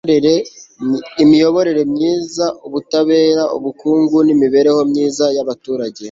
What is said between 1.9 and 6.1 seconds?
myiza, ubutabera, ubukungu n'imibereho myiza y'abaturage